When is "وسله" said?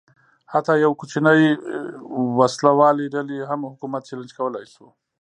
2.39-2.71